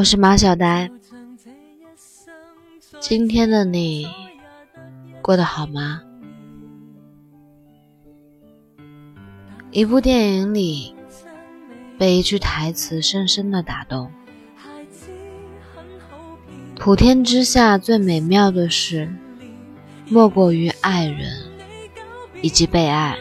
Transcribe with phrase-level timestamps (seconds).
[0.00, 0.90] 我是马小呆。
[3.00, 4.08] 今天的你
[5.20, 6.00] 过得好吗？
[9.70, 10.94] 一部电影里，
[11.98, 14.10] 被一句台词深深的打动。
[16.76, 19.12] 普天之下最美妙的事，
[20.08, 21.42] 莫过于爱人
[22.40, 23.18] 以及被爱，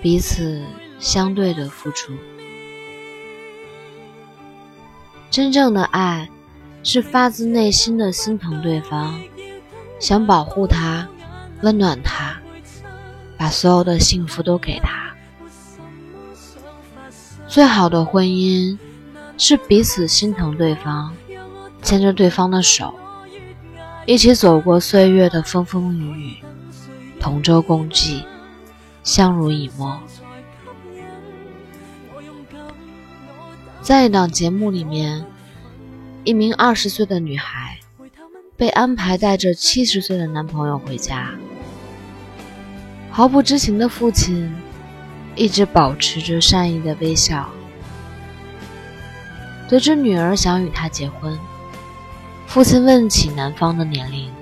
[0.00, 0.62] 彼此
[1.00, 2.12] 相对的付出。
[5.34, 6.30] 真正的爱，
[6.84, 9.18] 是发自内心的心疼对方，
[9.98, 11.08] 想保护他，
[11.62, 12.36] 温暖他，
[13.36, 15.12] 把所有的幸福都给他。
[17.48, 18.78] 最好的婚姻，
[19.36, 21.12] 是彼此心疼对方。
[21.82, 22.94] 牵着对方的手，
[24.06, 26.36] 一起走过岁月的风风雨雨，
[27.18, 28.22] 同舟共济，
[29.02, 29.98] 相濡以沫。
[33.84, 35.26] 在一档节目里面，
[36.24, 37.78] 一名二十岁的女孩
[38.56, 41.34] 被安排带着七十岁的男朋友回家，
[43.10, 44.50] 毫不知情的父亲
[45.36, 47.50] 一直保持着善意的微笑。
[49.68, 51.38] 得知女儿想与他结婚。
[52.46, 54.32] 父亲问起男方的年龄，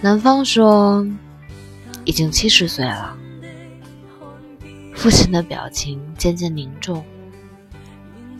[0.00, 1.04] 男方说
[2.04, 3.16] 已经七十岁了。
[4.94, 7.04] 父亲的表情渐渐凝重，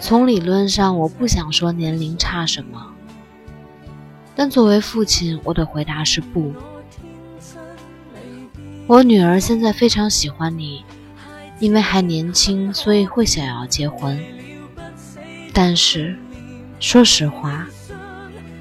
[0.00, 2.94] 从理论上，我不想说年龄差什么，
[4.34, 6.54] 但作为父亲，我的回答是不。
[8.86, 10.84] 我女儿现在非常喜欢你，
[11.58, 14.18] 因为还年轻，所以会想要结婚。”
[15.52, 16.16] 但是，
[16.78, 17.66] 说实话，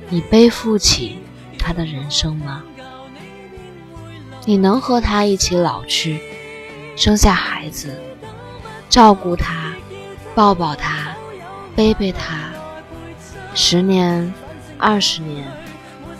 [0.09, 1.19] 你背负起
[1.57, 2.63] 他的人生吗？
[4.45, 6.19] 你能和他一起老去，
[6.99, 7.97] 生下孩子，
[8.89, 9.71] 照顾他，
[10.35, 11.15] 抱抱他，
[11.73, 12.49] 背背他，
[13.55, 14.33] 十年、
[14.77, 15.47] 二十年、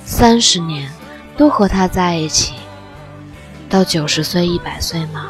[0.06, 0.90] 三十年
[1.36, 2.54] 都和他在一起，
[3.68, 5.30] 到九十岁、一百岁吗？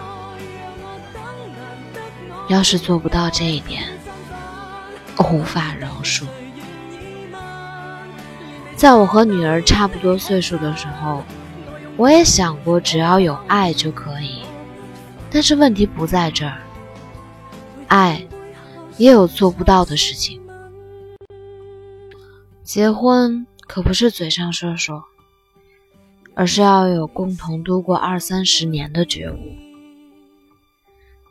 [2.47, 3.81] 要是做不到这一点，
[5.17, 6.25] 我无法饶恕。
[8.75, 11.23] 在我和女儿差不多岁数的时候，
[11.97, 14.43] 我也想过只要有爱就可以。
[15.31, 16.61] 但是问题不在这儿，
[17.87, 18.27] 爱
[18.97, 20.41] 也有做不到的事情。
[22.63, 25.03] 结婚可不是嘴上说说，
[26.33, 29.37] 而是要有共同度过二三十年的觉悟。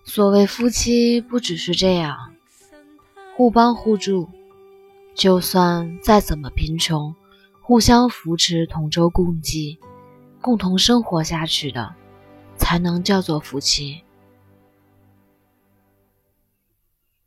[0.05, 2.35] 所谓夫妻，不只是这样。
[3.37, 4.29] 互帮互助，
[5.15, 7.15] 就算再怎么贫穷，
[7.61, 9.79] 互相扶持，同舟共济，
[10.41, 11.95] 共同生活下去的，
[12.59, 14.03] 才能叫做夫妻。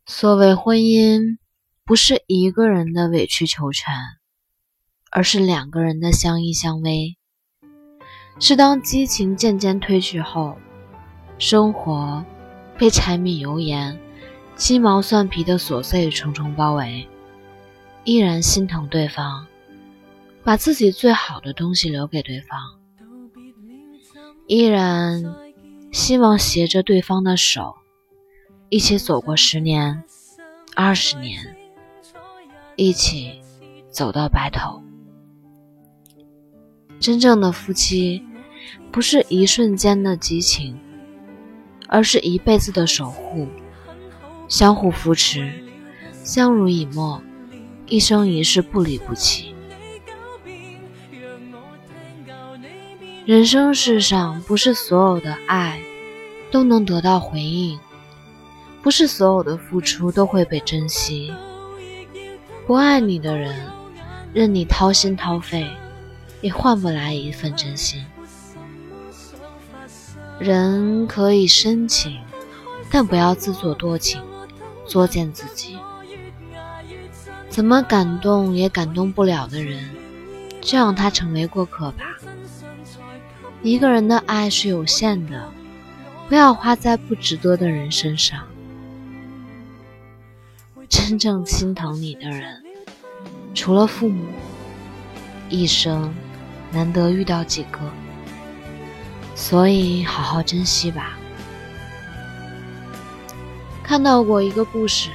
[0.06, 1.38] 所谓婚姻，
[1.84, 3.92] 不是一个人的委曲求全，
[5.10, 7.16] 而是两个人的相依相偎。
[8.38, 10.56] 是当激情渐渐褪去后，
[11.38, 12.24] 生活
[12.78, 13.98] 被柴米油盐。
[14.54, 17.08] 鸡毛蒜皮的琐碎重重包围，
[18.04, 19.46] 依然心疼对方，
[20.44, 22.58] 把自己最好的东西留给对方，
[24.46, 25.34] 依然
[25.92, 27.76] 希望携着对方的手，
[28.68, 30.02] 一起走过十年、
[30.74, 31.56] 二十年，
[32.76, 33.40] 一起
[33.90, 34.82] 走到白头。
[36.98, 38.22] 真正的夫妻，
[38.90, 40.78] 不是一瞬间的激情，
[41.88, 43.48] 而是一辈子的守护。
[44.48, 45.52] 相互扶持，
[46.24, 47.22] 相濡以沫，
[47.86, 49.51] 一生一世不离不弃。
[53.24, 55.80] 人生世上，不是所有的爱
[56.50, 57.78] 都能得到回应，
[58.82, 61.32] 不是所有的付出都会被珍惜。
[62.66, 63.54] 不爱你的人，
[64.34, 65.64] 任你掏心掏肺，
[66.40, 68.04] 也换不来一份真心。
[70.40, 72.18] 人可以深情，
[72.90, 74.20] 但不要自作多情。
[74.84, 75.78] 作践自己，
[77.48, 79.88] 怎么感动也感动不了的人，
[80.60, 82.18] 就让他成为过客吧。
[83.62, 85.48] 一个人的爱是有限的，
[86.28, 88.44] 不要花在不值得的人身上。
[90.88, 92.60] 真正心疼你的人，
[93.54, 94.24] 除了父母，
[95.48, 96.12] 一生
[96.72, 97.78] 难得遇到几个，
[99.36, 101.16] 所以好好珍惜吧。
[103.84, 105.10] 看到过一个故事，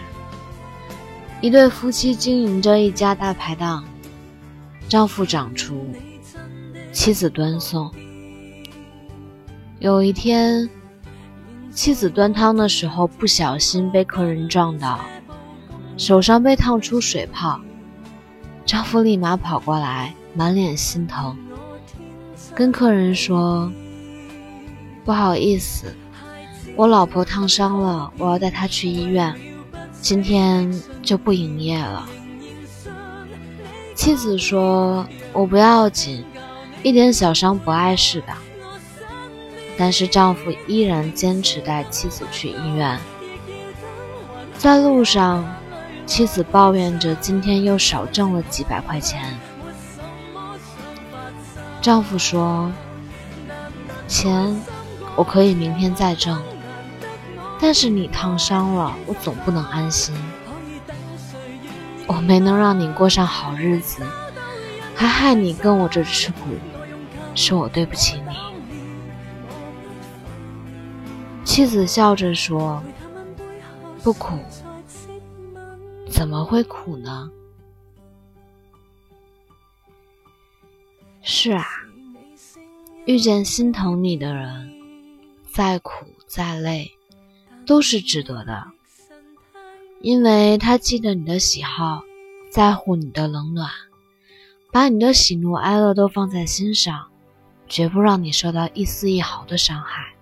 [1.41, 3.83] 一对夫妻经营着一家大排档，
[4.87, 5.93] 丈夫掌厨，
[6.93, 7.91] 妻子端送。
[9.79, 10.67] 有一天，
[11.71, 14.99] 妻子端汤的时候不小心被客人撞到，
[15.97, 17.61] 手上被烫出水泡。
[18.65, 21.37] 丈夫立马跑过来，满脸心疼，
[22.55, 23.71] 跟客人说
[25.05, 25.95] ：“不好意思，
[26.75, 29.33] 我老婆烫伤了，我要带她去医院，
[30.01, 30.73] 今天
[31.03, 32.09] 就不营业了。”
[33.93, 36.25] 妻子说：“我不要紧，
[36.81, 38.33] 一点小伤不碍事的。”
[39.77, 42.99] 但是丈夫依然坚持带妻子去医院，
[44.57, 45.45] 在路上。
[46.05, 49.37] 妻子抱怨着今天又少挣了几百块钱。
[51.81, 52.71] 丈夫说
[54.07, 54.57] ：“钱
[55.17, 56.41] 我可以明天再挣，
[57.59, 60.15] 但是你烫伤了，我总不能安心。
[62.07, 64.01] 我没能让你过上好日子，
[64.95, 66.37] 还害你跟我这吃苦，
[67.35, 68.37] 是我对不起你。”
[71.57, 72.83] 妻子笑着说
[74.03, 74.37] ：“不苦。”
[76.07, 77.31] 怎么会苦呢？
[81.23, 81.65] 是啊，
[83.07, 84.71] 遇见心疼你的人，
[85.51, 86.91] 再苦再累
[87.65, 88.67] 都是值得的，
[89.99, 92.03] 因为他记得你的喜好，
[92.51, 93.67] 在乎你的冷暖，
[94.71, 97.07] 把你的喜怒哀乐都放在心上，
[97.67, 100.13] 绝不让你受到一丝一毫的伤害。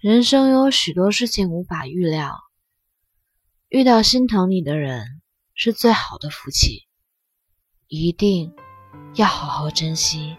[0.00, 2.38] 人生有许多事情无法预料。
[3.68, 5.20] 遇到心疼你的人
[5.52, 6.86] 是最好的福气，
[7.86, 8.50] 一定
[9.16, 10.38] 要好好珍惜。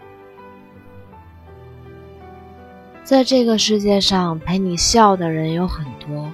[3.04, 6.32] 在这个世界上，陪你笑的人有很多，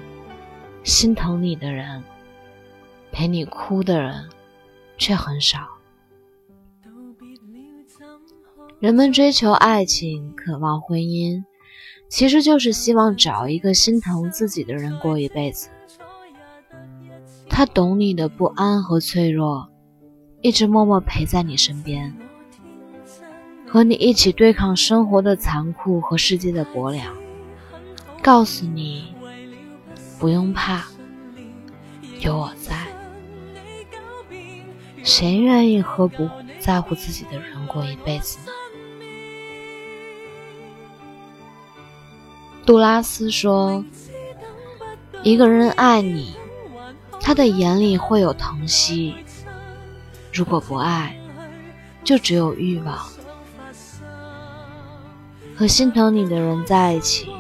[0.83, 2.03] 心疼你的人，
[3.13, 4.31] 陪你哭的人
[4.97, 5.69] 却很少。
[8.81, 11.45] 人们追求爱情，渴望婚姻，
[12.09, 15.69] 其实就是希望找一个心疼自己的人过一辈子。
[17.49, 19.69] 他懂你的不安和脆弱，
[20.41, 22.15] 一直默默陪在你身边，
[23.67, 27.15] 和你一起对抗生活的残酷和世界的薄凉，
[28.23, 29.13] 告诉你
[30.19, 30.85] 不用怕，
[32.21, 32.87] 有我在。
[35.03, 36.29] 谁愿意和不
[36.61, 38.53] 在乎自己的人过一辈子呢？
[42.69, 43.83] 杜拉斯说
[45.25, 46.37] ：“一个人爱你。”
[47.19, 49.15] 他的眼里会有疼惜，
[50.31, 51.19] 如果不爱，
[52.05, 52.99] 就只有欲望。
[55.57, 57.31] 和心疼你的人在一起，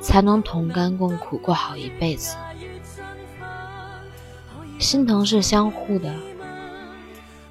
[0.00, 2.36] 才能同甘共苦，过好一辈子。
[4.78, 6.14] 心疼是相互的，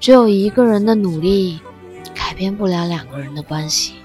[0.00, 1.60] 只有一个人的努力，
[2.14, 3.96] 改变不了两个人的关系。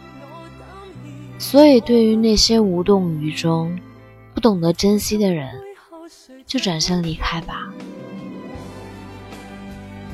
[1.40, 3.80] 所以，对于那些无动于衷、
[4.34, 5.50] 不懂得珍惜的人，
[6.46, 7.74] 就转身离开吧。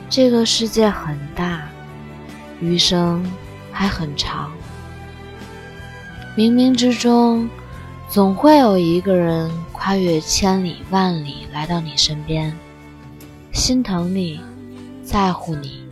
[0.07, 1.67] 这个世界很大，
[2.61, 3.25] 余生
[3.71, 4.51] 还很长。
[6.37, 7.49] 冥冥之中，
[8.07, 12.55] 总会有一个人跨越千里万里来到你身边，
[13.51, 14.39] 心疼你，
[15.03, 15.83] 在乎你，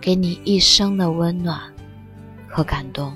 [0.00, 1.60] 给你一生的温暖
[2.46, 3.12] 和感动。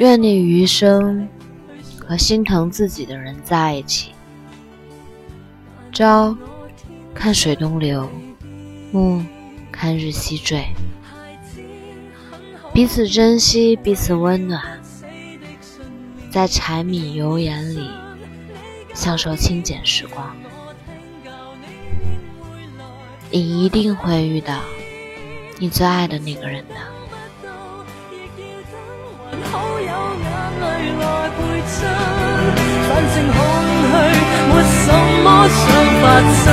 [0.00, 1.28] 愿你余生。
[2.10, 4.10] 和心疼自己的人在一起。
[5.92, 6.36] 朝
[7.14, 8.10] 看水东流，
[8.90, 9.22] 暮
[9.70, 10.66] 看日西坠，
[12.74, 14.60] 彼此珍惜，彼此温暖，
[16.32, 17.88] 在柴米油盐里
[18.92, 20.34] 享受清简时光。
[23.30, 24.58] 你一定会遇到
[25.60, 26.74] 你最爱的那个人的。
[31.86, 33.36] 反正空
[33.80, 33.92] 虚，
[34.48, 34.86] 没什
[35.24, 35.58] 么想
[36.00, 36.04] 发
[36.42, 36.46] 生。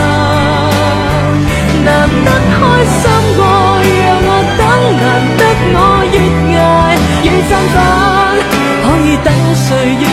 [1.86, 1.88] 难
[2.26, 2.60] 得开
[3.00, 3.04] 心
[3.38, 3.40] 过，
[4.04, 4.62] 让我等，
[5.02, 5.06] 难
[5.38, 5.42] 得
[5.74, 5.78] 我
[6.12, 6.16] 越
[6.58, 6.60] 挨
[7.24, 7.76] 越振奋。
[8.84, 9.68] 可以等谁
[10.00, 10.04] 愿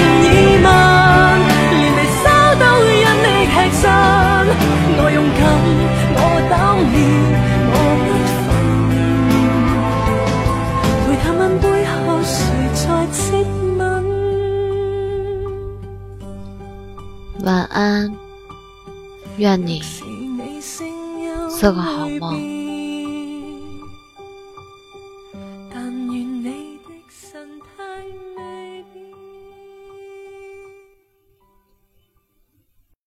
[17.45, 18.17] 晚安，
[19.37, 19.83] 愿你
[21.61, 22.54] 做个好梦。